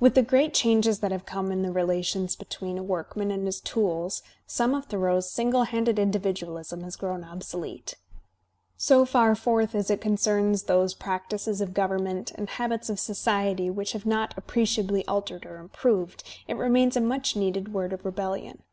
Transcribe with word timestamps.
With 0.00 0.16
the 0.16 0.22
great 0.22 0.52
changes 0.52 0.98
that 0.98 1.12
have 1.12 1.26
come 1.26 1.52
in 1.52 1.62
the 1.62 1.70
relations 1.70 2.34
between 2.34 2.76
a 2.76 2.82
workman 2.82 3.30
and 3.30 3.46
his 3.46 3.60
tools, 3.60 4.20
some 4.48 4.74
of 4.74 4.86
Thoreau's 4.86 5.30
single 5.30 5.62
handed 5.62 5.96
individualism 5.96 6.80
has 6.82 6.96
grown 6.96 7.22
obsolete. 7.22 7.94
So 8.76 9.04
far 9.04 9.36
forth 9.36 9.76
as 9.76 9.90
it 9.92 10.00
concerns 10.00 10.64
those 10.64 10.92
practices 10.92 11.60
of 11.60 11.72
government 11.72 12.32
and 12.34 12.48
habits 12.50 12.90
of 12.90 12.98
society 12.98 13.70
which 13.70 13.92
have 13.92 14.06
not 14.06 14.34
appreciably 14.36 15.06
altered 15.06 15.46
or 15.46 15.58
improved, 15.58 16.24
it 16.48 16.56
remains 16.56 16.96
a 16.96 17.00
much 17.00 17.36
needed 17.36 17.72
word 17.72 17.92
of 17.92 18.04
rebellion. 18.04 18.64